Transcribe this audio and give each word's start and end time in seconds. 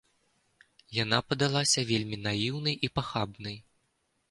Яна 1.03 1.19
падалася 1.33 1.85
вельмі 1.91 2.17
наіўнай 2.25 2.75
і 2.87 2.93
пахабнай. 2.99 3.57